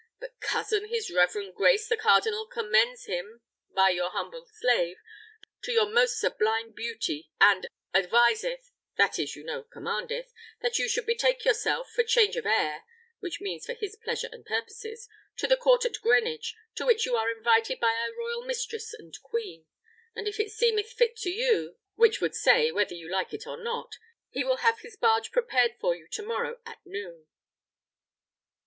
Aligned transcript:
But 0.19 0.39
cousin, 0.39 0.87
his 0.87 1.11
reverend 1.11 1.53
grace 1.53 1.87
the 1.87 1.95
cardinal 1.95 2.47
commends 2.47 3.05
him, 3.05 3.41
by 3.69 3.91
your 3.91 4.09
humble 4.09 4.47
slave, 4.51 4.97
to 5.61 5.71
your 5.71 5.85
most 5.85 6.17
sublime 6.19 6.71
beauty, 6.71 7.29
and 7.39 7.67
adviseth 7.93 8.71
(that 8.97 9.19
is, 9.19 9.35
you 9.35 9.43
know, 9.43 9.61
commandeth) 9.61 10.33
that 10.61 10.79
you 10.79 10.89
should 10.89 11.05
betake 11.05 11.45
yourself, 11.45 11.91
for 11.91 12.03
change 12.03 12.35
of 12.35 12.47
air 12.47 12.83
(which 13.19 13.39
means 13.41 13.67
for 13.67 13.75
his 13.75 13.95
pleasure 13.95 14.27
and 14.31 14.43
purposes), 14.43 15.07
to 15.37 15.45
the 15.45 15.55
court 15.55 15.85
at 15.85 16.01
Greenwich, 16.01 16.55
to 16.73 16.83
which 16.83 17.05
you 17.05 17.15
are 17.15 17.29
invited 17.29 17.79
by 17.79 17.93
our 17.95 18.11
royal 18.11 18.41
mistress 18.43 18.95
and 18.95 19.15
queen. 19.21 19.67
And 20.15 20.27
if 20.27 20.39
it 20.39 20.49
seemeth 20.51 20.93
fit 20.93 21.15
to 21.17 21.29
you 21.29 21.77
(which 21.93 22.19
would 22.21 22.33
say, 22.33 22.71
whether 22.71 22.95
you 22.95 23.07
like 23.07 23.35
it 23.35 23.45
or 23.45 23.61
not) 23.63 23.93
he 24.31 24.43
will 24.43 24.57
have 24.65 24.79
his 24.79 24.95
barge 24.97 25.29
prepared 25.31 25.75
for 25.79 25.93
you 25.95 26.07
to 26.07 26.23
morrow 26.23 26.59
at 26.65 26.79
noon." 26.85 27.27